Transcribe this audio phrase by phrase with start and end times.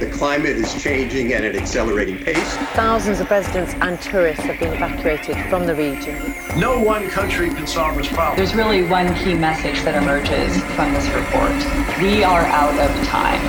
[0.00, 2.56] The climate is changing at an accelerating pace.
[2.72, 6.34] Thousands of residents and tourists have been evacuated from the region.
[6.58, 8.38] No one country can solve this problem.
[8.38, 11.52] There's really one key message that emerges from this report.
[12.00, 13.42] We are out of time.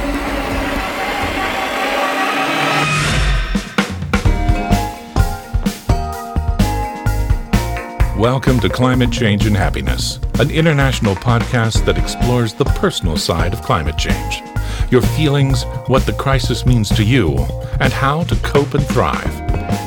[8.20, 13.62] Welcome to Climate Change and Happiness, an international podcast that explores the personal side of
[13.62, 14.44] climate change
[14.92, 17.38] your feelings, what the crisis means to you,
[17.80, 19.26] and how to cope and thrive.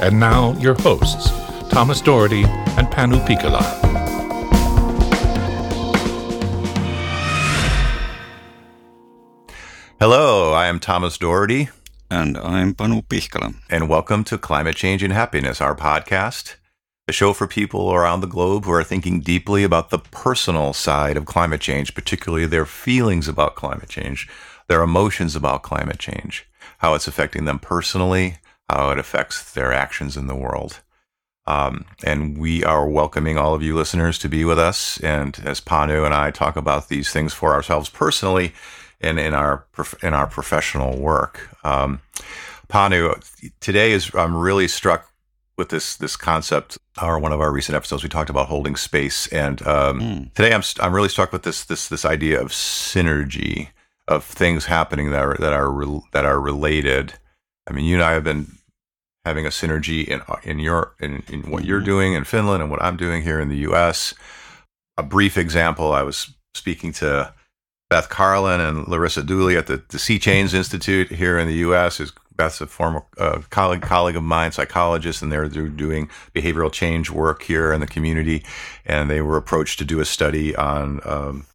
[0.03, 1.31] And now, your hosts,
[1.69, 3.63] Thomas Doherty and Panu Pihkala.
[10.01, 11.69] Hello, I am Thomas Doherty.
[12.11, 13.55] And I'm Panu Pihkala.
[13.69, 16.57] And welcome to Climate Change and Happiness, our podcast,
[17.07, 21.17] a show for people around the globe who are thinking deeply about the personal side
[21.17, 24.29] of climate change, particularly their feelings about climate change,
[24.69, 26.47] their emotions about climate change,
[26.79, 28.39] how it's affecting them personally,
[28.71, 30.81] how it affects their actions in the world.
[31.47, 34.99] Um, and we are welcoming all of you listeners to be with us.
[35.01, 38.55] And as Panu and I talk about these things for ourselves personally
[39.03, 39.67] and in our
[40.03, 42.01] in our professional work, um,
[42.69, 43.13] Panu,
[43.61, 45.11] today is I'm really struck
[45.57, 46.79] with this this concept.
[47.03, 50.35] Or one of our recent episodes, we talked about holding space, and um, mm.
[50.35, 53.69] today I'm I'm really struck with this this this idea of synergy
[54.07, 57.15] of things happening that are that are re, that are related.
[57.69, 58.59] I mean, you and I have been
[59.25, 61.87] having a synergy in in your in, in what you're mm-hmm.
[61.87, 64.15] doing in Finland and what I'm doing here in the U.S.
[64.97, 67.33] A brief example: I was speaking to
[67.91, 72.01] Beth Karlin and Larissa Dooley at the, the See Change Institute here in the U.S.
[72.01, 76.73] Is Beth's a former uh, colleague colleague of mine, psychologist, and they're, they're doing behavioral
[76.73, 78.45] change work here in the community.
[78.85, 81.47] And they were approached to do a study on um,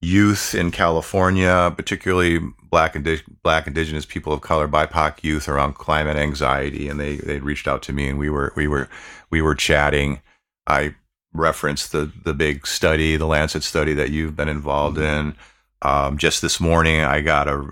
[0.00, 6.16] youth in California, particularly black and black indigenous people of color, BIPOC youth around climate
[6.16, 8.88] anxiety, and they they reached out to me and we were we were
[9.30, 10.20] we were chatting.
[10.66, 10.94] I
[11.32, 15.34] referenced the the big study, the Lancet study that you've been involved in.
[15.82, 17.70] Um, just this morning, I got a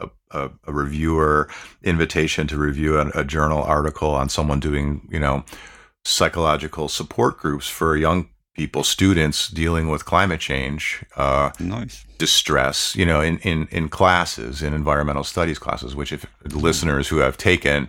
[0.00, 0.08] a,
[0.66, 1.48] a reviewer
[1.82, 5.44] invitation to review a, a journal article on someone doing you know
[6.04, 12.04] psychological support groups for young people, students dealing with climate change, uh, nice.
[12.16, 17.18] distress, you know, in, in, in classes, in environmental studies classes, which if listeners who
[17.18, 17.88] have taken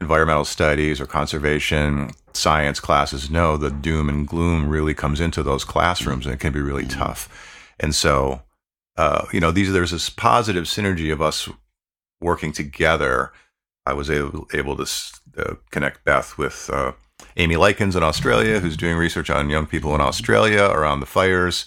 [0.00, 5.64] environmental studies or conservation science classes know the doom and gloom really comes into those
[5.64, 7.00] classrooms and it can be really mm-hmm.
[7.00, 7.28] tough.
[7.80, 8.42] And so,
[8.96, 11.48] uh, you know, these there's this positive synergy of us
[12.20, 13.32] working together.
[13.86, 14.86] I was able, able to
[15.38, 16.92] uh, connect Beth with uh,
[17.36, 21.66] Amy Lykins in Australia, who's doing research on young people in Australia around the fires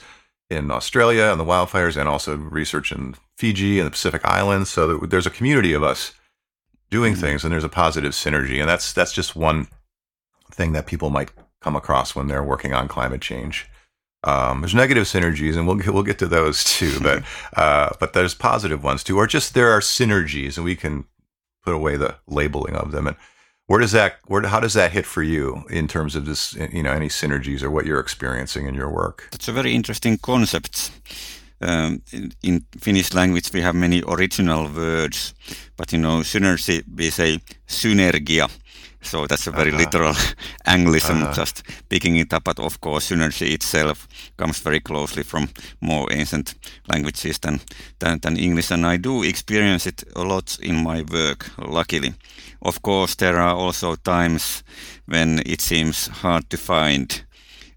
[0.49, 4.69] in Australia and the wildfires, and also research in Fiji and the Pacific Islands.
[4.69, 6.13] So there's a community of us
[6.91, 7.21] doing mm-hmm.
[7.21, 9.67] things, and there's a positive synergy, and that's that's just one
[10.51, 11.31] thing that people might
[11.61, 13.67] come across when they're working on climate change.
[14.23, 16.99] Um, there's negative synergies, and we'll get, we'll get to those too.
[16.99, 17.23] But
[17.57, 21.05] uh, but there's positive ones too, or just there are synergies, and we can
[21.63, 23.07] put away the labeling of them.
[23.07, 23.15] And
[23.67, 26.83] where does that where how does that hit for you in terms of this you
[26.83, 29.27] know any synergies or what you're experiencing in your work?
[29.31, 30.91] That's a very interesting concept.
[31.61, 35.33] Um, in, in, Finnish language, we have many original words,
[35.77, 38.49] but you know, synergy we say synergia.
[39.03, 39.83] So that's a very uh-huh.
[39.83, 40.13] literal
[40.65, 41.33] Anglicism, uh-huh.
[41.33, 42.45] just picking it up.
[42.45, 45.49] But of course, synergy itself comes very closely from
[45.81, 46.55] more ancient
[46.87, 47.59] languages than,
[47.99, 48.71] than, than English.
[48.71, 52.13] And I do experience it a lot in my work, luckily.
[52.61, 54.63] Of course, there are also times
[55.05, 57.23] when it seems hard to find.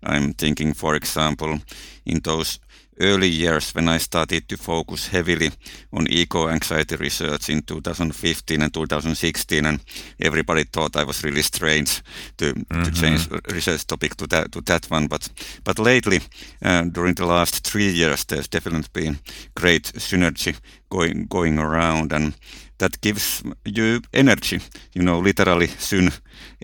[0.03, 1.59] I'm thinking, for example,
[2.05, 2.61] in those
[3.01, 5.51] early years when I started to focus heavily
[5.93, 9.81] on eco-anxiety research in 2015 and 2016, and
[10.21, 12.03] everybody thought I was really strange
[12.39, 12.83] to, mm-hmm.
[12.83, 15.07] to change research topic to that to that one.
[15.09, 15.29] But
[15.65, 16.21] but lately,
[16.63, 19.19] uh, during the last three years, there's definitely been
[19.55, 20.57] great synergy
[20.91, 22.35] going going around, and
[22.79, 24.61] that gives you energy.
[24.95, 26.11] You know, literally syn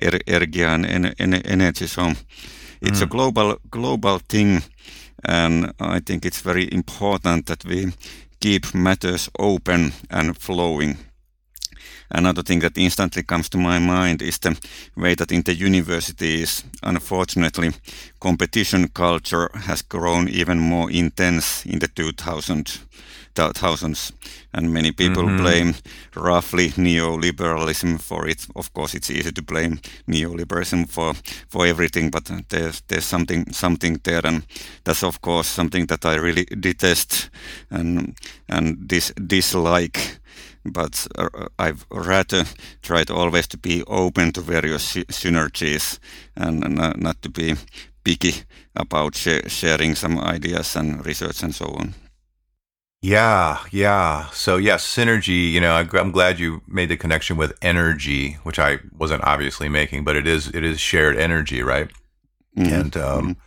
[0.03, 1.87] er, and en, en, energy.
[1.87, 2.12] So
[2.81, 3.03] it's mm.
[3.03, 4.62] a global global thing
[5.25, 7.93] and I think it's very important that we
[8.41, 10.99] keep matters open and flowing.
[12.11, 14.57] Another thing that instantly comes to my mind is the
[14.97, 17.71] way that in the universities, unfortunately,
[18.21, 22.81] competition culture has grown even more intense in the 2000s
[23.34, 24.12] thousands,
[24.52, 25.43] and many people mm-hmm.
[25.43, 25.75] blame
[26.17, 28.46] roughly neoliberalism for it.
[28.55, 31.14] Of course, it's easy to blame neoliberalism for
[31.49, 34.44] for everything, but there's there's something something there, and
[34.84, 37.31] that's of course something that I really detest
[37.70, 38.17] and
[38.49, 40.19] and dis- dislike.
[40.64, 42.44] but uh, I've rather
[42.82, 45.99] tried always to be open to various synergies
[46.37, 47.55] and not to be
[48.05, 48.44] picky
[48.75, 51.94] about sh sharing some ideas and research and so on.
[53.03, 54.31] Yeah, yeah.
[54.31, 55.51] So yes, synergy.
[55.51, 60.05] You know, I'm glad you made the connection with energy, which I wasn't obviously making,
[60.05, 61.91] but it is it is shared energy, right?
[62.57, 62.73] Mm-hmm.
[62.73, 63.41] And um, mm-hmm.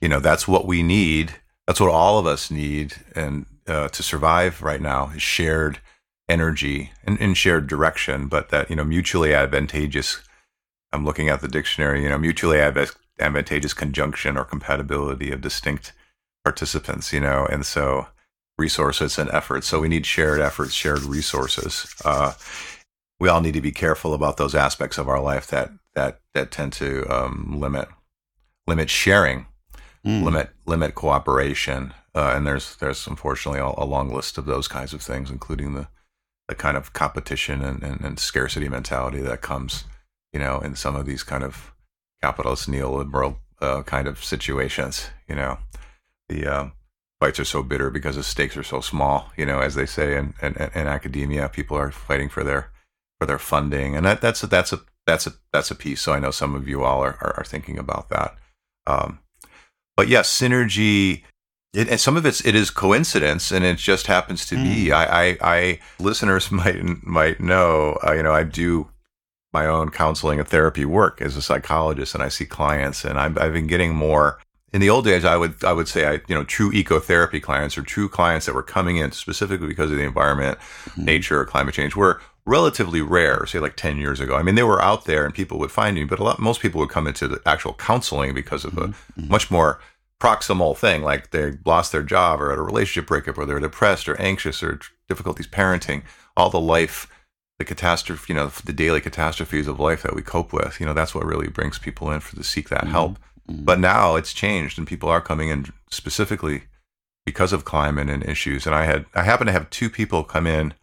[0.00, 1.34] you know, that's what we need.
[1.66, 5.80] That's what all of us need, and uh, to survive right now is shared
[6.28, 8.28] energy and, and shared direction.
[8.28, 10.20] But that you know, mutually advantageous.
[10.92, 12.04] I'm looking at the dictionary.
[12.04, 15.94] You know, mutually advantageous conjunction or compatibility of distinct
[16.44, 17.12] participants.
[17.12, 18.06] You know, and so
[18.60, 19.66] resources and efforts.
[19.66, 21.92] So we need shared efforts, shared resources.
[22.04, 22.34] Uh,
[23.18, 26.50] we all need to be careful about those aspects of our life that that that
[26.50, 27.88] tend to um, limit
[28.66, 29.46] limit sharing,
[30.04, 30.22] mm.
[30.22, 31.94] limit limit cooperation.
[32.14, 35.74] Uh, and there's there's unfortunately a, a, long list of those kinds of things, including
[35.74, 35.88] the
[36.48, 39.84] the kind of competition and, and, and scarcity mentality that comes,
[40.32, 41.72] you know, in some of these kind of
[42.20, 45.10] capitalist neoliberal uh, kind of situations.
[45.28, 45.58] You know,
[46.28, 46.72] the um,
[47.20, 49.30] fights are so bitter because the stakes are so small.
[49.36, 52.70] You know, as they say in, in, in academia, people are fighting for their
[53.18, 56.00] for their funding, and that that's a, that's a that's a that's a piece.
[56.00, 58.34] So I know some of you all are are, are thinking about that.
[58.86, 59.20] Um,
[59.96, 61.22] but yes, synergy.
[61.72, 64.64] It, and some of it's it is coincidence, and it just happens to mm.
[64.64, 64.92] be.
[64.92, 67.96] I, I, I, listeners might might know.
[68.04, 68.88] Uh, you know, I do
[69.52, 73.36] my own counseling and therapy work as a psychologist, and I see clients, and I've,
[73.38, 74.38] I've been getting more
[74.72, 77.76] in the old days, I would I would say I you know true ecotherapy clients
[77.76, 81.04] or true clients that were coming in specifically because of the environment, mm-hmm.
[81.04, 83.46] nature, or climate change were relatively rare.
[83.46, 84.36] Say like ten years ago.
[84.36, 86.60] I mean, they were out there and people would find me, but a lot most
[86.60, 89.20] people would come into the actual counseling because of mm-hmm.
[89.20, 89.80] a much more
[90.20, 94.08] proximal thing, like they lost their job or had a relationship breakup, or they're depressed
[94.08, 94.78] or anxious or
[95.08, 96.02] difficulties parenting,
[96.36, 97.08] all the life
[97.60, 100.80] the catastrophe, you know, the daily catastrophes of life that we cope with.
[100.80, 102.90] You know, that's what really brings people in for to seek that mm-hmm.
[102.90, 103.18] help.
[103.50, 103.64] Mm-hmm.
[103.64, 106.62] But now it's changed, and people are coming in specifically
[107.26, 108.66] because of climate and issues.
[108.66, 110.74] And I had I happen to have two people come in,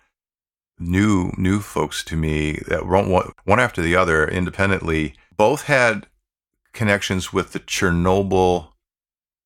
[0.80, 3.10] new new folks to me that one
[3.46, 5.16] one after the other independently.
[5.36, 6.08] Both had
[6.74, 8.70] connections with the Chernobyl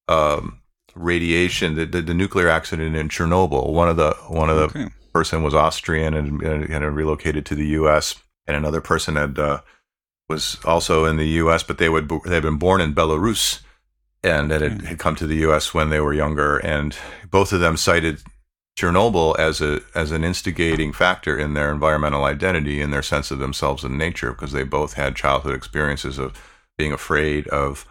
[0.07, 0.61] um,
[0.95, 3.73] radiation, the, the, the, nuclear accident in Chernobyl.
[3.73, 4.89] One of the one of the okay.
[5.13, 8.15] person was Austrian and, and, and relocated to the U.S.
[8.47, 9.37] and another person had.
[9.37, 9.61] Uh,
[10.31, 13.61] was also in the U.S., but they would they had been born in Belarus,
[14.23, 14.85] and it had, hmm.
[14.87, 15.73] had come to the U.S.
[15.73, 16.57] when they were younger.
[16.57, 16.95] And
[17.29, 18.21] both of them cited
[18.77, 23.39] Chernobyl as a as an instigating factor in their environmental identity and their sense of
[23.39, 26.41] themselves and nature, because they both had childhood experiences of
[26.77, 27.85] being afraid of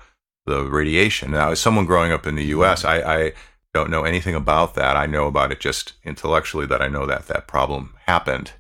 [0.47, 1.31] the radiation.
[1.31, 3.33] Now, as someone growing up in the U.S., I, I
[3.75, 4.97] don't know anything about that.
[4.97, 8.53] I know about it just intellectually that I know that that problem happened,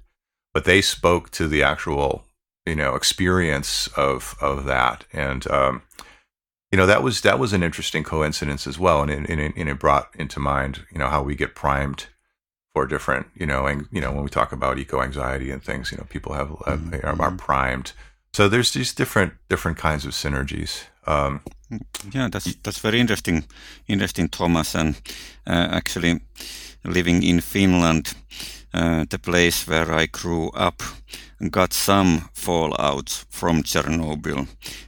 [0.52, 2.24] but they spoke to the actual
[2.70, 5.04] you know experience of of that.
[5.12, 5.82] And um,
[6.70, 9.02] you know that was that was an interesting coincidence as well.
[9.02, 12.06] And it, and it, and it brought into mind you know how we get primed
[12.72, 15.90] for different you know and you know when we talk about eco anxiety and things
[15.90, 17.20] you know people have, have mm-hmm.
[17.20, 17.92] are primed.
[18.32, 20.84] So there's these different different kinds of synergies.
[21.06, 21.40] Um,
[22.12, 23.44] yeah that's that's very interesting
[23.88, 24.74] interesting thomas.
[24.74, 24.94] And
[25.46, 26.20] uh, actually
[26.84, 28.14] living in finland
[28.72, 30.82] uh, the place where i grew up
[31.48, 34.46] got some fallout from Chernobyl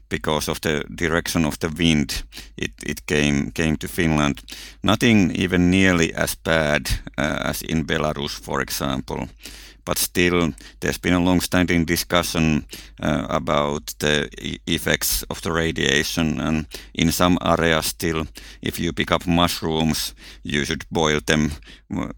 [0.09, 2.25] because of the direction of the wind.
[2.57, 4.43] It, it came came to Finland.
[4.83, 9.29] Nothing even nearly as bad uh, as in Belarus, for example
[9.85, 12.65] but still there's been a long-standing discussion
[13.01, 18.27] uh, about the e effects of the radiation and in some areas still
[18.63, 21.51] if you pick up mushrooms you should boil them
[21.97, 22.09] uh,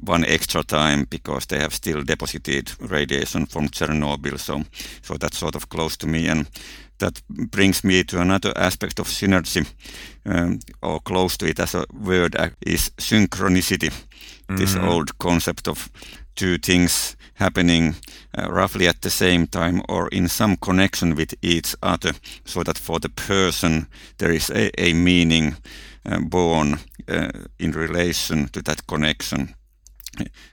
[0.00, 4.62] one extra time because they have still deposited radiation from Chernobyl so
[5.02, 6.46] so that's sort of close to me and
[7.00, 9.66] that brings me to another aspect of synergy
[10.26, 13.90] um, or close to it as a word uh, is synchronicity
[14.48, 14.56] mm.
[14.56, 15.90] this old concept of
[16.34, 17.94] two things happening
[18.38, 22.12] uh, roughly at the same time or in some connection with each other
[22.44, 23.86] so that for the person
[24.18, 25.56] there is a, a meaning
[26.04, 29.54] uh, born uh, in relation to that connection.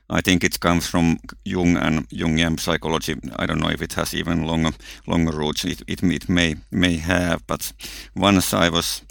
[0.10, 3.16] I think it comes from Jung and Jungian psychology.
[3.38, 4.72] I don't know if it has even longer
[5.08, 5.66] longer roots.
[5.66, 7.74] It, it, it may may have, but
[8.16, 9.02] once I was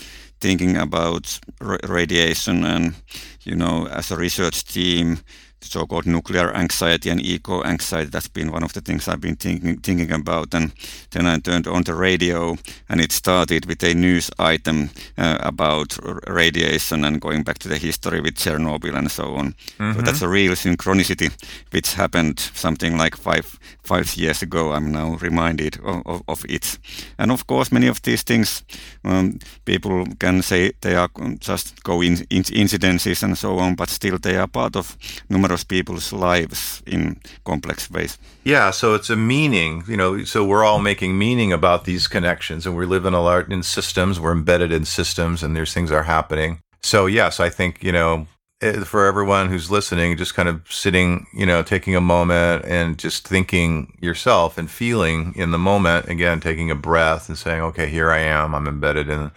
[0.41, 1.41] thinking about
[1.89, 2.95] radiation and
[3.43, 5.19] you know as a research team
[5.61, 8.11] so-called nuclear anxiety and eco anxiety.
[8.11, 10.55] That's been one of the things I've been thinking thinking about.
[10.55, 10.73] And
[11.11, 12.57] then I turned on the radio,
[12.89, 17.79] and it started with a news item uh, about radiation and going back to the
[17.79, 19.55] history with Chernobyl and so on.
[19.79, 19.93] Mm-hmm.
[19.93, 21.31] So that's a real synchronicity,
[21.73, 24.73] which happened something like five five years ago.
[24.73, 26.79] I'm now reminded of, of, of it.
[27.19, 28.65] And of course, many of these things
[29.05, 33.89] um, people can say they are just go in, in incidences and so on, but
[33.89, 34.97] still they are part of
[35.29, 38.19] numerous people's lives in complex ways.
[38.45, 40.25] Yeah, so it's a meaning, you know.
[40.25, 43.63] So we're all making meaning about these connections, and we live in a lot in
[43.63, 44.19] systems.
[44.19, 46.61] We're embedded in systems, and there's things are happening.
[46.83, 48.27] So yes, I think you know
[48.63, 52.99] Eh, for everyone who's listening, just kind of sitting, you know, taking a moment and
[52.99, 57.87] just thinking yourself and feeling in the moment, again, taking a breath and saying, okay,
[57.87, 58.55] here I am.
[58.55, 59.31] I'm embedded in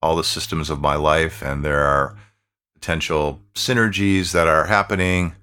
[0.00, 2.16] all the systems of my life, and there are
[2.74, 5.34] potential synergies that are happening.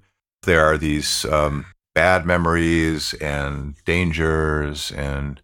[0.42, 5.40] There are these um, bad memories and dangers and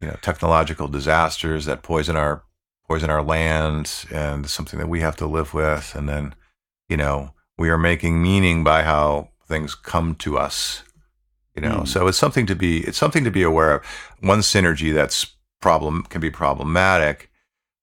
[0.00, 2.42] you know technological disasters that poison our
[2.86, 6.34] poison our land and something that we have to live with and then
[6.88, 10.82] you know, we are making meaning by how things come to us.
[11.54, 11.88] You know, mm.
[11.88, 13.84] so it's something to be it's something to be aware of.
[14.20, 17.30] One synergy that's problem can be problematic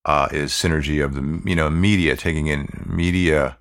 [0.06, 3.58] uh, is synergy of the you know media taking in media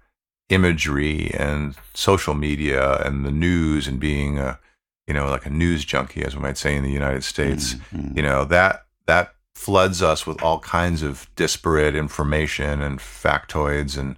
[0.49, 4.59] imagery and social media and the news and being a
[5.07, 7.75] you know like a news junkie as we might say in the United States.
[7.75, 8.17] Mm-hmm.
[8.17, 14.17] You know that that floods us with all kinds of disparate information and factoids and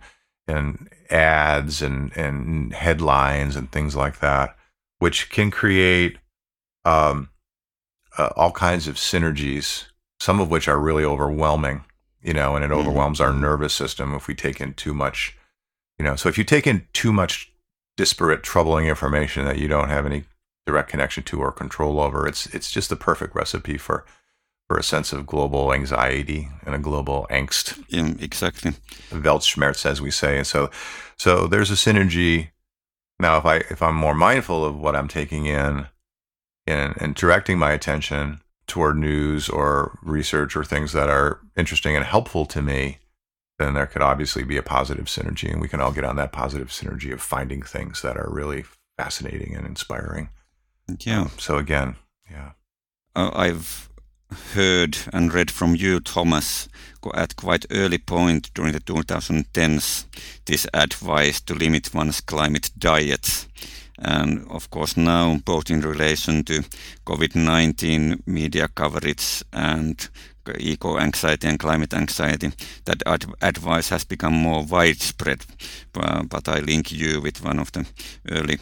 [0.48, 4.56] and ads and, and headlines and things like that,
[4.98, 6.18] which can create
[6.84, 7.30] um,
[8.16, 9.86] uh, all kinds of synergies,
[10.20, 11.84] some of which are really overwhelming,
[12.22, 12.80] you know, and it mm-hmm.
[12.80, 15.36] overwhelms our nervous system if we take in too much,
[15.98, 16.16] you know.
[16.16, 17.52] So if you take in too much
[17.96, 20.24] disparate, troubling information that you don't have any
[20.66, 24.04] direct connection to or control over, it's it's just the perfect recipe for
[24.68, 27.82] for a sense of global anxiety and a global angst.
[27.88, 28.72] Yeah, exactly.
[29.10, 30.38] Weltschmerz, as we say.
[30.38, 30.70] And so,
[31.16, 32.48] so there's a synergy.
[33.20, 35.86] Now, if I if I'm more mindful of what I'm taking in,
[36.66, 42.04] and, and directing my attention toward news or research or things that are interesting and
[42.04, 42.98] helpful to me,
[43.58, 46.32] then there could obviously be a positive synergy, and we can all get on that
[46.32, 48.64] positive synergy of finding things that are really
[48.98, 50.28] fascinating and inspiring.
[51.00, 51.22] Yeah.
[51.22, 51.96] Um, so again,
[52.30, 52.52] yeah.
[53.14, 53.88] Uh, I've
[54.52, 56.68] heard and read from you, Thomas,
[57.14, 60.06] at quite early point during the 2010s,
[60.44, 63.46] this advice to limit one's climate diet.
[63.98, 66.64] And of course, now, both in relation to
[67.06, 70.08] COVID 19 media coverage and
[70.58, 72.52] eco anxiety and climate anxiety,
[72.84, 75.44] that ad- advice has become more widespread.
[75.94, 77.86] Uh, but I link you with one of the
[78.30, 78.58] early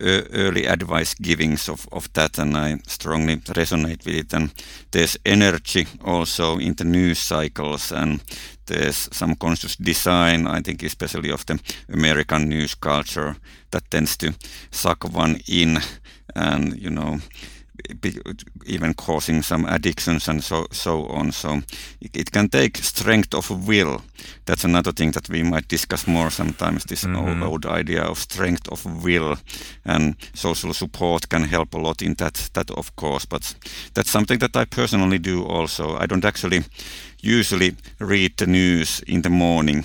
[0.00, 4.34] uh, early advice givings of, of that, and I strongly resonate with it.
[4.34, 4.52] And
[4.90, 8.20] there's energy also in the news cycles, and
[8.66, 13.36] there's some conscious design, I think, especially of the American news culture
[13.70, 14.34] that tends to
[14.70, 15.78] suck one in
[16.34, 17.18] and, you know,
[18.66, 21.32] even causing some addictions and so so on.
[21.32, 21.62] So
[22.00, 24.02] it, it, can take strength of will.
[24.46, 26.84] That's another thing that we might discuss more sometimes.
[26.84, 27.42] This mm-hmm.
[27.42, 29.36] old, old, idea of strength of will
[29.84, 32.50] and social support can help a lot in that.
[32.52, 33.54] That of course, but
[33.94, 35.96] that's something that I personally do also.
[35.96, 36.64] I don't actually
[37.24, 39.84] usually read the news in the morning.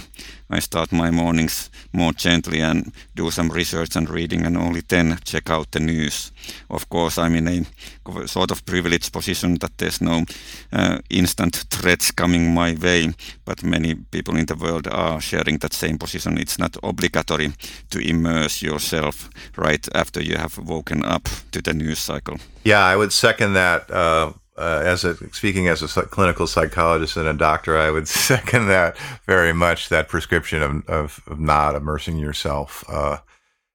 [0.51, 5.19] I start my mornings more gently and do some research and reading and only then
[5.23, 6.31] check out the news.
[6.69, 10.25] Of course, I'm in a sort of privileged position that there's no
[10.73, 13.13] uh, instant threats coming my way,
[13.45, 16.37] but many people in the world are sharing that same position.
[16.37, 17.53] It's not obligatory
[17.89, 22.37] to immerse yourself right after you have woken up to the news cycle.
[22.65, 23.89] Yeah, I would second that.
[23.89, 28.67] Uh, uh, as a speaking as a clinical psychologist and a doctor, I would second
[28.67, 29.87] that very much.
[29.87, 32.83] That prescription of of, of not immersing yourself.
[32.89, 33.19] Uh,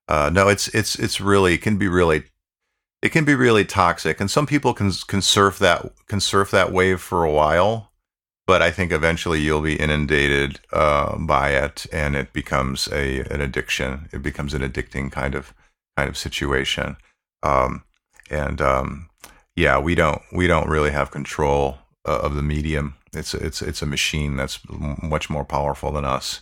[0.09, 2.25] uh, no, it's it's it's really it can be really
[3.01, 6.73] it can be really toxic, and some people can can surf that can surf that
[6.73, 7.91] wave for a while,
[8.47, 13.41] but I think eventually you'll be inundated uh, by it, and it becomes a an
[13.41, 14.09] addiction.
[14.13, 15.55] It becomes an addicting kind of
[15.97, 16.97] kind of situation,
[17.43, 17.85] um,
[18.31, 19.09] and um,
[19.57, 22.97] yeah, we don't we don't really have control uh, of the medium.
[23.13, 26.41] It's it's it's a machine that's much more powerful than us,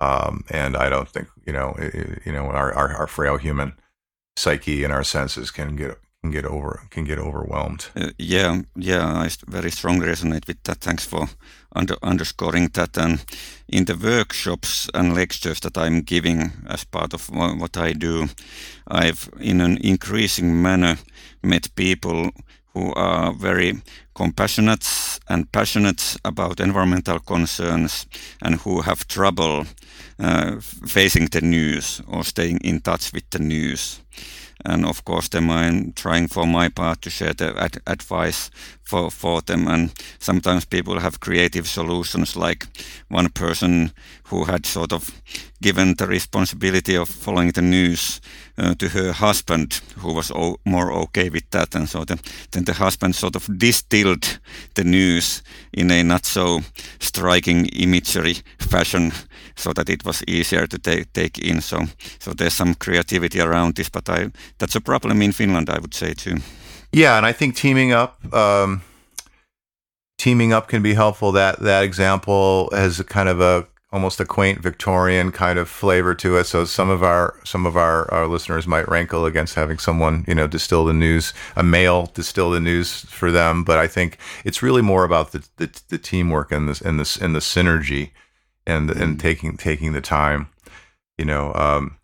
[0.00, 3.74] um, and I don't think you know it, you know our, our, our frail human
[4.36, 7.88] psyche and our senses can get can get over can get overwhelmed.
[7.94, 10.80] Uh, yeah, yeah, I very strongly resonate with that.
[10.80, 11.28] Thanks for
[11.76, 12.96] under, underscoring that.
[12.96, 13.24] And
[13.68, 18.28] in the workshops and lectures that I'm giving as part of what I do,
[18.88, 20.96] I've in an increasing manner
[21.42, 22.30] met people
[22.72, 23.82] who are very
[24.14, 28.06] compassionate and passionate about environmental concerns
[28.42, 29.66] and who have trouble
[30.18, 34.00] uh, facing the news or staying in touch with the news
[34.64, 38.50] and of course then I'm trying for my part to share the ad advice
[38.84, 39.66] for, for them.
[39.68, 42.66] And sometimes people have creative solutions like
[43.08, 43.92] one person
[44.24, 45.10] who had sort of
[45.62, 48.20] given the responsibility of following the news
[48.58, 50.30] uh, to her husband who was
[50.64, 51.74] more okay with that.
[51.74, 52.18] And so the,
[52.50, 54.38] then the husband sort of distilled
[54.74, 56.60] the news in a not so
[57.00, 59.12] striking imagery fashion
[59.56, 61.60] so that it was easier to take, take in.
[61.60, 61.86] So
[62.18, 65.94] so there's some creativity around this but I that's a problem in Finland I would
[65.94, 66.36] say too
[66.94, 68.82] yeah, and I think teaming up, um,
[70.18, 71.32] teaming up can be helpful.
[71.32, 76.16] That that example has a kind of a almost a quaint Victorian kind of flavor
[76.16, 76.44] to it.
[76.44, 80.34] So some of our some of our, our listeners might rankle against having someone you
[80.34, 83.64] know distill the news, a male distill the news for them.
[83.64, 87.16] But I think it's really more about the the, the teamwork and this and this
[87.16, 88.10] and the synergy,
[88.66, 89.00] and mm.
[89.00, 90.48] and taking taking the time.
[91.18, 91.98] You know, um,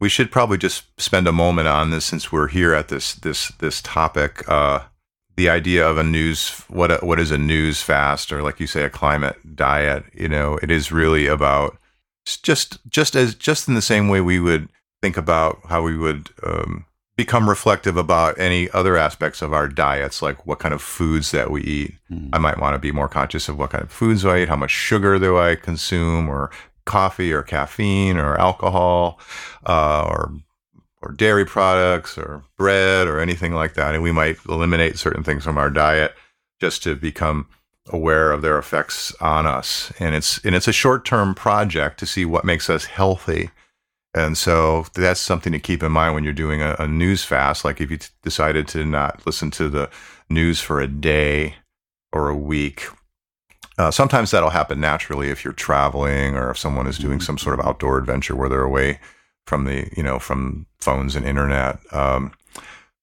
[0.00, 3.48] we should probably just spend a moment on this since we're here at this this
[3.58, 4.48] this topic.
[4.48, 4.80] Uh,
[5.36, 8.66] the idea of a news what a, what is a news fast or like you
[8.66, 10.04] say a climate diet.
[10.12, 11.78] You know, it is really about
[12.24, 14.68] just just as just in the same way we would
[15.02, 16.84] think about how we would um,
[17.16, 21.50] become reflective about any other aspects of our diets, like what kind of foods that
[21.50, 21.94] we eat.
[22.10, 22.30] Mm.
[22.32, 24.56] I might want to be more conscious of what kind of foods I eat, how
[24.56, 26.50] much sugar do I consume, or
[26.84, 29.20] coffee or caffeine or alcohol
[29.66, 30.32] uh, or
[31.02, 33.94] or dairy products or bread or anything like that.
[33.94, 36.14] And we might eliminate certain things from our diet
[36.60, 37.48] just to become
[37.88, 39.92] aware of their effects on us.
[39.98, 43.50] And it's and it's a short term project to see what makes us healthy.
[44.14, 47.64] And so that's something to keep in mind when you're doing a, a news fast.
[47.64, 49.88] Like if you t- decided to not listen to the
[50.28, 51.54] news for a day
[52.12, 52.86] or a week,
[53.80, 57.58] uh, sometimes that'll happen naturally if you're traveling or if someone is doing some sort
[57.58, 59.00] of outdoor adventure where they're away
[59.46, 61.78] from the you know from phones and internet.
[61.90, 62.32] Um,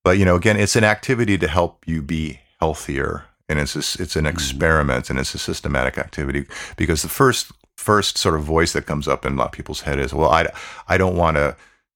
[0.04, 3.80] but you know, again, it's an activity to help you be healthier, and it's a,
[3.80, 4.28] it's an mm-hmm.
[4.28, 9.08] experiment and it's a systematic activity because the first first sort of voice that comes
[9.08, 10.46] up in a lot of people's head is, well, I
[10.88, 11.56] I don't want to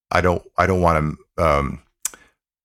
[0.10, 0.98] I don't I don't want
[1.38, 1.84] to um,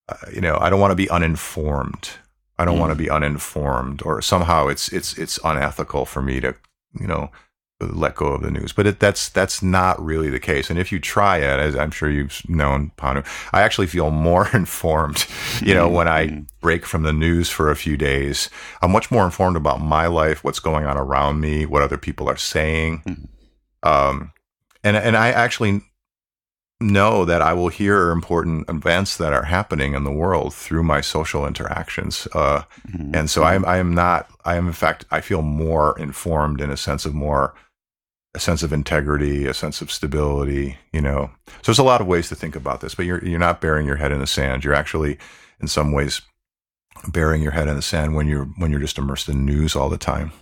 [0.08, 2.12] uh, you know I don't want to be uninformed
[2.58, 2.80] I don't mm.
[2.80, 6.54] want to be uninformed or somehow it's it's it's unethical for me to
[6.98, 7.30] you know
[7.80, 8.72] let go of the news.
[8.72, 10.70] But it, that's that's not really the case.
[10.70, 14.48] And if you try it, as I'm sure you've known, Panu, I actually feel more
[14.54, 15.26] informed.
[15.62, 16.42] You know, when I mm-hmm.
[16.60, 18.48] break from the news for a few days,
[18.82, 22.28] I'm much more informed about my life, what's going on around me, what other people
[22.28, 23.02] are saying.
[23.06, 23.88] Mm-hmm.
[23.88, 24.32] Um,
[24.82, 25.82] and and I actually
[26.80, 31.00] know that I will hear important events that are happening in the world through my
[31.00, 32.28] social interactions.
[32.34, 33.14] Uh, mm-hmm.
[33.14, 36.60] And so I am, I am not, I am in fact, I feel more informed
[36.60, 37.54] in a sense of more,
[38.34, 41.30] a sense of integrity, a sense of stability, you know.
[41.46, 43.86] So there's a lot of ways to think about this, but you're, you're not burying
[43.86, 44.62] your head in the sand.
[44.62, 45.18] You're actually,
[45.60, 46.20] in some ways,
[47.08, 49.88] burying your head in the sand when you're, when you're just immersed in news all
[49.88, 50.32] the time.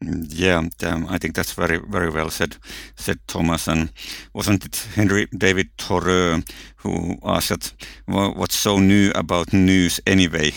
[0.00, 2.56] Yeah, um, I think that's very, very well said,
[2.94, 3.66] said Thomas.
[3.66, 3.90] And
[4.32, 6.40] wasn't it Henry David Thoreau
[6.76, 7.74] who asked,
[8.06, 10.52] "What's so new about news anyway?"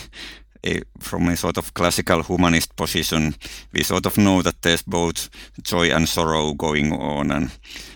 [0.63, 3.33] A, from a sort of classical humanist position,
[3.73, 5.29] we sort of know that there's both
[5.63, 7.51] joy and sorrow going on, and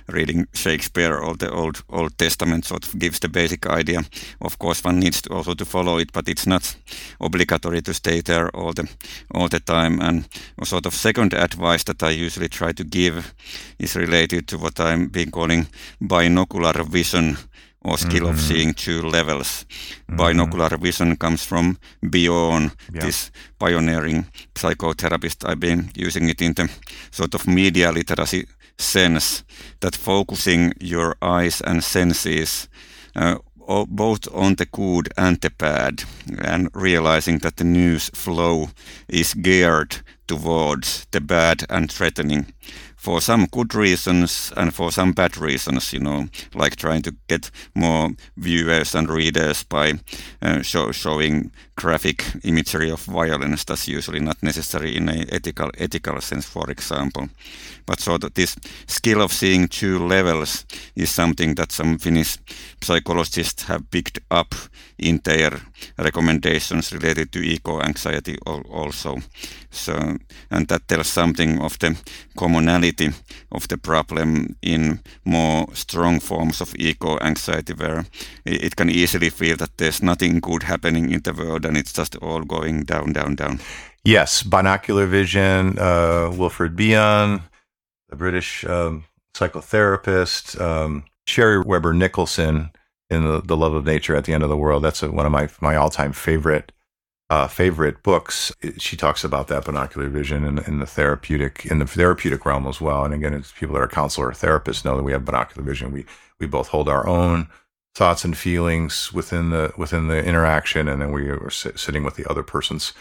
[0.08, 4.04] reading Shakespeare or the Old Old Testament sort of gives the basic idea.
[4.41, 6.75] Of course, one needs to also to follow it, but it's not
[7.19, 8.89] obligatory to stay there all the
[9.32, 10.01] all the time.
[10.01, 13.34] And a sort of second advice that I usually try to give
[13.78, 15.67] is related to what I'm been calling
[16.01, 17.38] binocular vision
[17.86, 18.34] or skill mm-hmm.
[18.34, 19.65] of seeing two levels.
[20.10, 20.15] Mm-hmm.
[20.17, 23.02] Binocular vision comes from Bion yeah.
[23.06, 25.48] this pioneering psychotherapist.
[25.48, 26.69] I've been using it in the
[27.12, 29.43] sort of media literacy sense
[29.80, 32.67] that focusing your eyes and senses
[33.15, 33.38] uh,
[33.88, 36.04] both on the good and the bad
[36.39, 38.69] and realizing that the news flow
[39.08, 42.54] is geared towards the bad and threatening
[43.06, 47.52] for some good reasons and for some bad reasons, you know, like trying to get
[47.76, 49.94] more viewers and readers by
[50.41, 53.63] uh, show, showing graphic imagery of violence.
[53.63, 57.30] That's usually not necessary in an ethical ethical sense, for example.
[57.86, 58.56] But so that this
[58.88, 60.65] skill of seeing two levels
[60.96, 62.39] is something that some Finnish
[62.82, 64.56] psychologists have picked up
[64.97, 65.62] their
[65.97, 69.17] recommendations related to eco-anxiety also.
[69.69, 70.17] So,
[70.49, 71.97] and that tells something of the
[72.38, 73.12] commonality
[73.51, 78.05] of the problem in more strong forms of eco-anxiety, where
[78.45, 82.15] it can easily feel that there's nothing good happening in the world and it's just
[82.17, 83.60] all going down, down, down.
[84.03, 85.79] Yes, binocular vision.
[85.79, 87.41] Uh, Wilfred Bion,
[88.10, 92.69] the British um, psychotherapist, um, Shierry Weber Nicholsen
[93.10, 94.84] in the, the Love of Nature at the End of the World.
[94.84, 96.72] That's a, one of my my all time favorite
[97.30, 98.52] uh, favorite books.
[98.78, 102.80] She talks about that binocular vision in, in the therapeutic in the therapeutic realm as
[102.80, 103.04] well.
[103.06, 105.91] And again, it's people that are counselor or therapists know that we have binocular vision.
[105.91, 106.06] We
[106.39, 107.48] we both hold our own
[107.96, 112.15] thoughts and feelings within the within the interaction, and then we are sit, sitting with
[112.15, 112.94] the other person's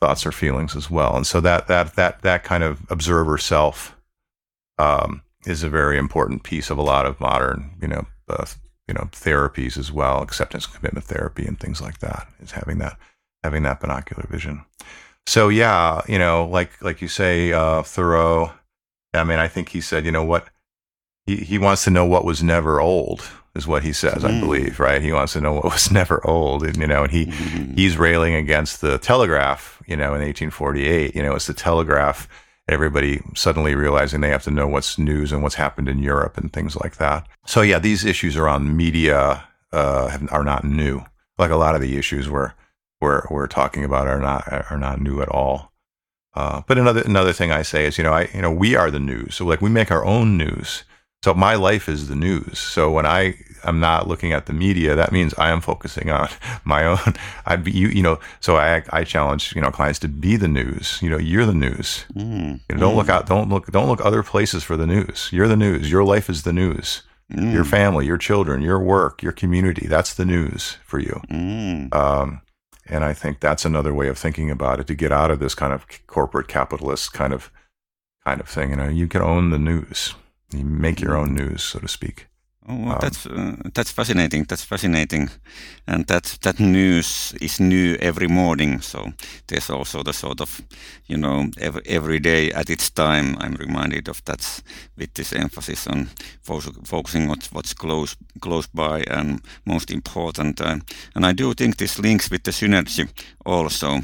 [0.00, 1.16] thoughts or feelings as well.
[1.16, 3.96] And so that that that that kind of observer self
[4.78, 8.44] um, is a very important piece of a lot of modern, you know, uh,
[8.88, 12.28] you know, therapies as well, acceptance commitment therapy and things like that.
[12.40, 12.96] Is having that
[13.42, 14.64] having that binocular vision.
[15.26, 18.52] So yeah, you know, like like you say, uh, Thoreau.
[19.14, 20.48] I mean, I think he said, you know what,
[21.26, 24.36] he he wants to know what was never old is what he says, mm.
[24.36, 25.02] I believe, right?
[25.02, 27.76] He wants to know what was never old, and you know, and he mm.
[27.76, 31.14] he's railing against the telegraph, you know, in 1848.
[31.14, 32.28] You know, it's the telegraph.
[32.68, 36.52] Everybody suddenly realizing they have to know what's news and what's happened in Europe and
[36.52, 37.26] things like that.
[37.46, 41.02] So yeah, these issues around media uh, have, are not new.
[41.38, 42.52] Like a lot of the issues we're
[43.00, 45.72] we're we're talking about are not are not new at all.
[46.34, 48.90] Uh, but another another thing I say is, you know, I you know we are
[48.90, 49.36] the news.
[49.36, 50.84] So like we make our own news.
[51.26, 52.56] So my life is the news.
[52.60, 53.34] So when I
[53.64, 56.28] am not looking at the media, that means I am focusing on
[56.64, 57.14] my own.
[57.46, 58.20] I be you, you know.
[58.38, 61.00] So I I challenge you know clients to be the news.
[61.02, 62.04] You know, you're the news.
[62.14, 62.60] Mm.
[62.68, 62.98] You know, don't mm.
[62.98, 63.26] look out.
[63.26, 63.66] Don't look.
[63.72, 65.28] Don't look other places for the news.
[65.32, 65.90] You're the news.
[65.90, 67.02] Your life is the news.
[67.32, 67.52] Mm.
[67.52, 69.88] Your family, your children, your work, your community.
[69.88, 71.20] That's the news for you.
[71.28, 71.92] Mm.
[71.92, 72.40] Um,
[72.86, 75.56] and I think that's another way of thinking about it to get out of this
[75.56, 77.50] kind of corporate capitalist kind of
[78.24, 78.70] kind of thing.
[78.70, 80.14] You know, you can own the news.
[80.52, 82.26] You make your own news, so to speak.
[82.68, 84.44] Oh, well, um, that's uh, that's fascinating.
[84.48, 85.30] That's fascinating,
[85.86, 88.80] and that that news is new every morning.
[88.80, 89.12] So
[89.46, 90.60] there's also the sort of,
[91.06, 93.36] you know, every, every day at its time.
[93.38, 94.62] I'm reminded of that
[94.96, 96.08] with this emphasis on
[96.42, 100.60] focusing on what's close close by and most important.
[100.60, 100.78] Uh,
[101.14, 103.08] and I do think this links with the synergy
[103.44, 104.00] also,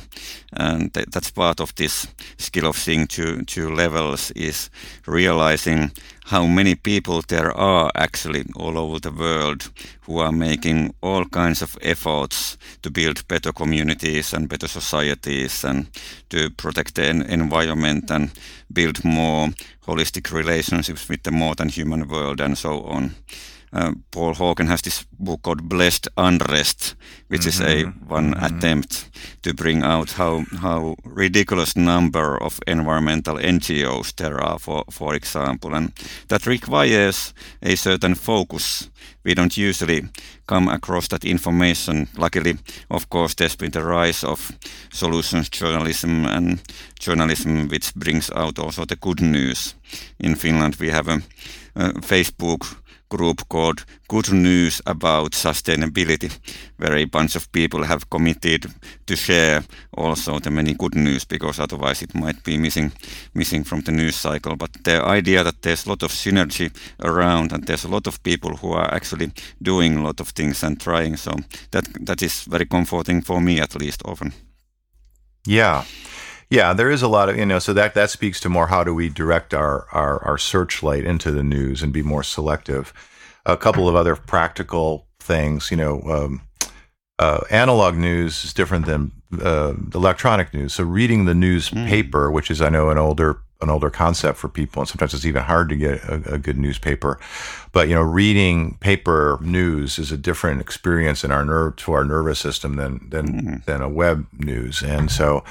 [0.52, 2.06] and th- that's part of this
[2.38, 4.70] skill of seeing two two levels is
[5.06, 5.90] realizing
[6.26, 9.70] how many people there are actually all over the world
[10.02, 15.86] who are making all kinds of efforts to build better communities and better societies and
[16.28, 18.30] to protect the environment and
[18.72, 19.48] build more
[19.86, 23.14] holistic relationships with the more than human world and so on
[23.72, 26.94] uh, Paul Hawken has this book called Blessed Unrest,
[27.28, 27.48] which mm-hmm.
[27.48, 28.08] is a mm-hmm.
[28.08, 28.44] one mm-hmm.
[28.44, 29.10] attempt
[29.42, 35.74] to bring out how how ridiculous number of environmental NGOs there are, for for example,
[35.74, 35.92] and
[36.28, 38.90] that requires a certain focus.
[39.24, 40.02] We don't usually
[40.46, 42.08] come across that information.
[42.18, 42.58] Luckily,
[42.90, 44.52] of course, there's been the rise of
[44.90, 46.60] solutions journalism and
[47.00, 49.74] journalism, which brings out also the good news.
[50.18, 51.22] In Finland, we have a,
[51.76, 52.81] a Facebook
[53.16, 56.30] group called Good News About Sustainability,
[56.78, 58.66] where a bunch of people have committed
[59.06, 59.62] to share
[59.96, 62.92] also the many good news, because otherwise it might be missing
[63.34, 64.56] missing from the news cycle.
[64.56, 68.22] But the idea that there's a lot of synergy around and there's a lot of
[68.22, 69.30] people who are actually
[69.62, 71.32] doing a lot of things and trying, so
[71.70, 74.32] that that is very comforting for me at least often.
[75.46, 75.84] Yeah.
[76.52, 78.84] Yeah, there is a lot of you know, so that that speaks to more how
[78.84, 82.92] do we direct our our, our searchlight into the news and be more selective.
[83.46, 86.42] A couple of other practical things, you know, um,
[87.18, 89.12] uh, analog news is different than
[89.42, 90.74] uh, electronic news.
[90.74, 92.34] So reading the newspaper, mm.
[92.34, 95.42] which is I know an older an older concept for people, and sometimes it's even
[95.42, 97.18] hard to get a, a, good newspaper.
[97.72, 102.04] But you know, reading paper news is a different experience in our nerve to our
[102.04, 103.64] nervous system than than mm.
[103.64, 105.44] than a web news, and so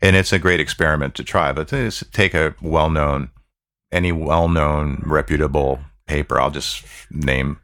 [0.00, 1.52] and it's a great experiment to try.
[1.52, 1.68] But
[2.12, 3.30] take a well known,
[3.92, 7.58] any well known reputable paper, I'll just name.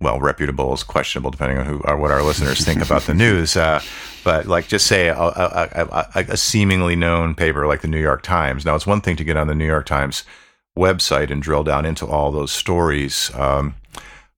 [0.00, 3.56] Well, reputable is questionable depending on who or what our listeners think about the news.
[3.56, 3.82] Uh,
[4.24, 8.22] but like, just say a, a, a, a, seemingly known paper like the New York
[8.22, 8.64] Times.
[8.64, 10.24] Now, it's one thing to get on the New York Times
[10.76, 13.30] website and drill down into all those stories.
[13.34, 13.74] Um,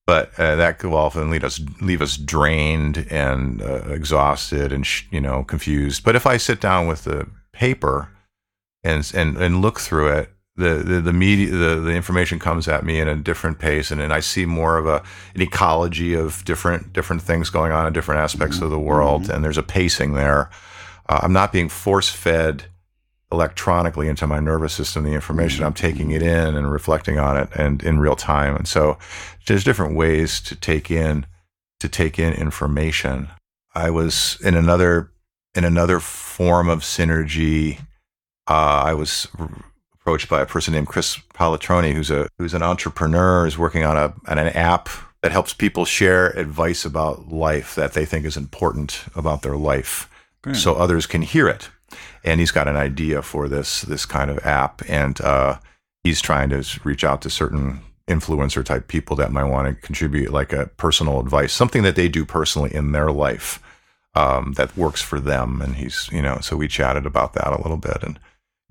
[0.06, 5.20] but uh, that could often lead us leave us drained and uh, exhausted and you
[5.20, 6.04] know confused.
[6.04, 8.08] But if I sit down with the paper
[8.82, 12.84] and and and look through it, the the, the media the, the information comes at
[12.84, 15.02] me in a different pace, and, and I see more of a
[15.34, 18.66] an ecology of different different things going on in different aspects mm-hmm.
[18.66, 19.32] of the world, mm-hmm.
[19.32, 20.50] and there's a pacing there.
[21.08, 22.64] Uh, I'm not being force fed
[23.32, 27.48] electronically into my nervous system the information i'm taking it in and reflecting on it
[27.56, 28.98] and in real time and so
[29.46, 31.24] there's different ways to take in
[31.80, 33.28] to take in information
[33.74, 35.10] i was in another
[35.54, 37.78] in another form of synergy
[38.48, 39.26] uh, i was
[40.02, 43.96] approached by a person named chris politroni who's a who's an entrepreneur is working on
[43.96, 44.88] a on an app
[45.22, 50.08] that helps people share advice about life that they think is important about their life
[50.42, 50.56] Great.
[50.56, 51.70] so others can hear it
[52.24, 55.58] and he's got an idea for this this kind of app, and uh,
[56.02, 60.32] he's trying to reach out to certain influencer type people that might want to contribute
[60.32, 63.62] like a personal advice, something that they do personally in their life
[64.14, 65.62] um, that works for them.
[65.62, 68.18] And he's you know, so we chatted about that a little bit, and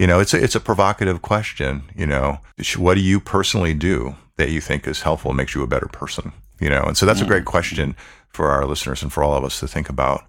[0.02, 1.84] you know, it's a, it's a provocative question.
[1.96, 2.40] You know,
[2.76, 5.86] what do you personally do that you think is helpful and makes you a better
[5.86, 6.32] person?
[6.60, 7.96] You know, and so that's a great question
[8.30, 10.24] for our listeners and for all of us to think about.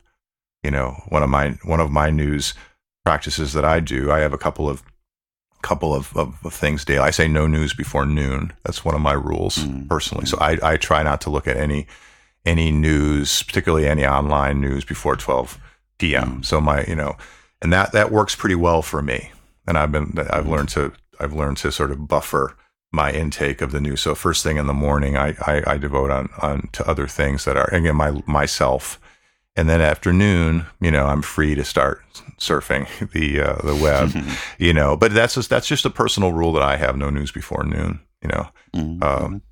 [0.62, 2.52] You know, one of my one of my news
[3.02, 4.82] practices that I do, I have a couple of
[5.62, 6.98] couple of, of, of, things daily.
[6.98, 8.52] I say no news before noon.
[8.64, 9.88] That's one of my rules mm.
[9.88, 10.26] personally.
[10.26, 11.86] So I, I try not to look at any
[12.44, 15.58] any news, particularly any online news before 12
[15.96, 16.40] p.m.
[16.40, 16.44] Mm.
[16.44, 17.16] So my, you know,
[17.62, 19.30] and that that works pretty well for me.
[19.66, 22.56] And I've been I've learned to I've learned to sort of buffer
[22.92, 24.00] my intake of the news.
[24.00, 27.44] So first thing in the morning, I I, I devote on on to other things
[27.44, 28.98] that are again my myself
[29.54, 32.02] and then afternoon, you know, I'm free to start
[32.38, 34.12] surfing the uh, the web,
[34.58, 34.96] you know.
[34.96, 38.00] But that's just that's just a personal rule that I have: no news before noon,
[38.22, 38.48] you know.
[38.74, 39.02] Mm-hmm.
[39.02, 39.42] Um,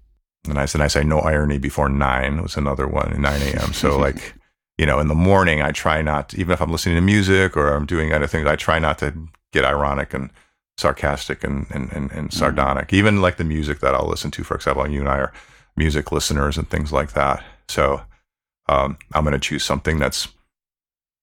[0.48, 3.74] and I said I say no irony before nine was another one, nine a.m.
[3.74, 4.34] So like,
[4.78, 7.56] you know, in the morning, I try not, to, even if I'm listening to music
[7.56, 9.12] or I'm doing other things, I try not to
[9.52, 10.30] get ironic and
[10.78, 12.38] sarcastic and and and, and mm-hmm.
[12.38, 12.88] sardonic.
[12.88, 12.96] Mm-hmm.
[12.96, 15.32] Even like the music that I'll listen to, for example, you and I are
[15.76, 17.42] music listeners and things like that.
[17.68, 18.02] So
[18.68, 20.28] um, I'm going to choose something that's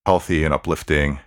[0.06, 1.20] healthy and uplifting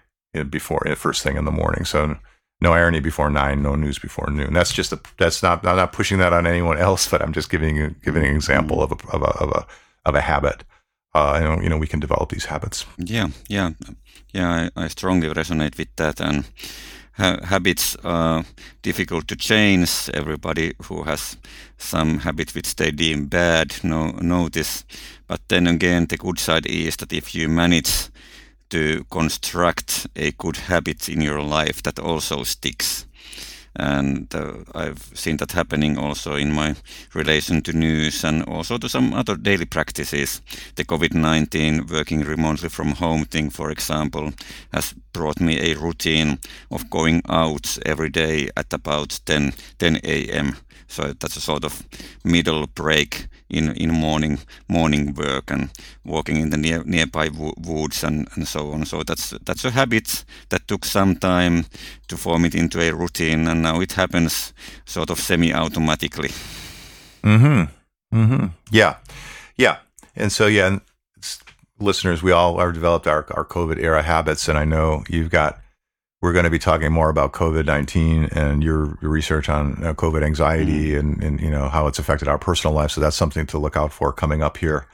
[0.49, 1.85] before first thing in the morning.
[1.85, 2.19] So
[2.61, 4.53] no irony before nine, no news before noon.
[4.53, 7.51] That's just a that's not I'm not pushing that on anyone else, but I'm just
[7.51, 9.67] giving giving an example of a of a of a,
[10.05, 10.65] of a habit.
[11.13, 12.87] Uh, you know, we can develop these habits.
[12.99, 13.71] Yeah, yeah,
[14.33, 14.71] yeah.
[14.77, 16.45] I, I strongly resonate with that, and
[17.13, 18.45] ha habits are
[18.83, 20.09] difficult to change.
[20.15, 21.37] Everybody who has
[21.79, 24.85] some habit which they deem bad know, notice.
[25.27, 28.11] But then again, the good side is that if you manage
[28.69, 33.07] to construct a good habit in your life, that also sticks
[33.77, 36.75] and uh, I've seen that happening also in my
[37.15, 40.43] relation to news and also to some other daily practices.
[40.75, 44.33] The COVID-19 working remotely from home thing, for example,
[44.73, 46.39] has brought me a routine
[46.71, 50.57] of going out every day at about 10, 10 a.m.
[50.89, 51.87] So that's a sort of
[52.25, 55.71] middle break in in morning morning work and
[56.05, 58.85] walking in the near, nearby woods and, and so on.
[58.87, 61.65] So that's that's a habit that took some time
[62.09, 64.53] to form it into a routine, and now it happens
[64.85, 66.31] sort of semi-automatically.
[67.25, 67.65] Hmm.
[68.13, 68.47] Hmm.
[68.71, 68.97] Yeah.
[69.57, 69.79] Yeah.
[70.17, 70.79] And so yeah,
[71.79, 75.61] listeners, we all have developed our our COVID era habits, and I know you've got
[76.23, 79.95] we're going to be talking more about COVID nineteen and your, your, research on uh,
[79.95, 80.99] COVID anxiety mm-hmm.
[80.99, 82.91] and, and you know how it's affected our personal life.
[82.91, 84.87] So that's something to look out for coming up here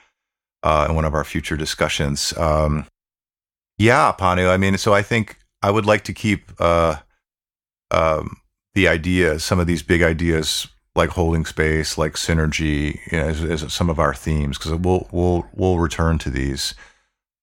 [0.62, 2.36] uh, in one of our future discussions.
[2.36, 2.86] Um,
[3.78, 4.48] yeah, Panu.
[4.48, 6.96] I mean, so I think I would like to keep uh,
[7.90, 8.36] um,
[8.74, 13.42] the idea, some of these big ideas, like holding space, like synergy, you know, as,
[13.42, 16.74] as some of our themes, because we'll we'll we'll return to these.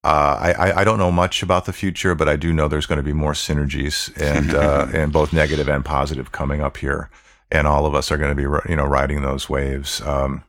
[0.03, 2.97] Uh, I, I don't know much about the future, but I do know there's going
[2.97, 7.09] to be more synergies and uh, and both negative and positive coming up here,
[7.51, 10.01] and all of us are going to be you know riding those waves.
[10.01, 10.43] Um,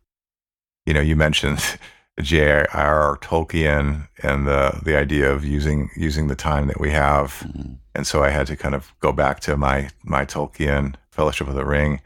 [0.86, 1.78] you know, you mentioned
[2.20, 3.16] J.R.R.
[3.18, 7.74] Tolkien and the the idea of using using the time that we have, mm-hmm.
[7.94, 11.54] and so I had to kind of go back to my my Tolkien Fellowship of
[11.54, 12.00] the Ring,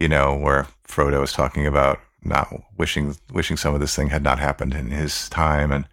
[0.00, 4.22] you know, where Frodo was talking about not wishing wishing some of this thing had
[4.22, 5.86] not happened in his time and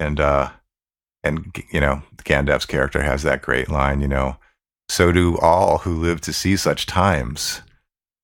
[0.00, 0.50] and uh,
[1.22, 4.00] and you know Gandalf's character has that great line.
[4.00, 4.36] You know,
[4.88, 7.60] so do all who live to see such times.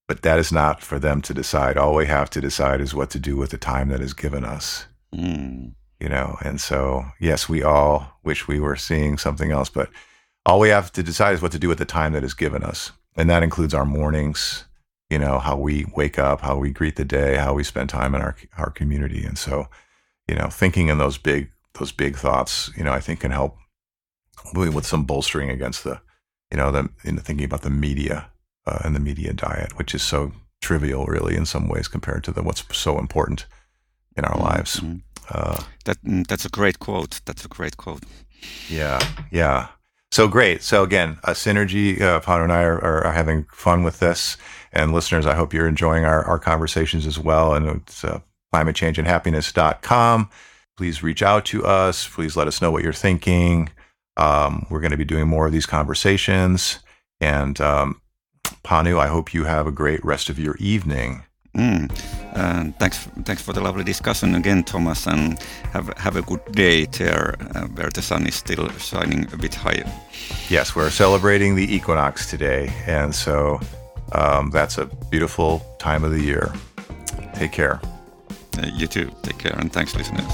[0.08, 1.76] But that is not for them to decide.
[1.76, 4.44] All we have to decide is what to do with the time that is given
[4.44, 4.86] us.
[5.12, 5.74] Mm.
[5.98, 9.90] You know, and so yes, we all wish we were seeing something else, but
[10.44, 12.62] all we have to decide is what to do with the time that is given
[12.62, 14.64] us, and that includes our mornings,
[15.10, 18.14] you know, how we wake up, how we greet the day, how we spend time
[18.14, 19.24] in our our community.
[19.24, 19.66] And so,
[20.28, 23.56] you know, thinking in those big those big thoughts, you know, I think can help
[24.54, 26.00] with some bolstering against the,
[26.50, 28.30] you know, the in thinking about the media
[28.66, 32.32] uh, and the media diet, which is so trivial, really, in some ways compared to
[32.32, 33.46] the what's so important
[34.16, 34.80] in our lives.
[34.80, 34.96] Mm-hmm.
[35.28, 37.20] Uh, that mm, that's a great quote.
[37.24, 38.04] That's a great quote.
[38.68, 39.68] Yeah, yeah.
[40.12, 40.62] So great.
[40.62, 42.00] So again, a synergy.
[42.00, 44.36] Uh, Panu and I are, are, having fun with this,
[44.72, 47.54] and listeners, I hope you're enjoying our, our conversations as well.
[47.54, 48.20] And it's uh,
[48.54, 50.30] climatechangeandhappiness.com.
[50.76, 52.06] Please reach out to us.
[52.06, 53.70] Please let us know what you're thinking.
[54.16, 56.80] Um, we're going to be doing more of these conversations.
[57.20, 58.00] And um,
[58.64, 61.22] Panu, I hope you have a great rest of your evening.
[61.56, 61.90] Mm.
[62.34, 65.40] Uh, thanks, thanks for the lovely discussion again, Thomas, and
[65.72, 69.54] have have a good day there, uh, where the sun is still shining a bit
[69.54, 69.90] higher.
[70.50, 73.58] Yes, we're celebrating the equinox today, and so
[74.12, 76.52] um, that's a beautiful time of the year.
[77.34, 77.80] Take care.
[78.64, 79.10] You too.
[79.22, 80.32] Take care and thanks, listeners.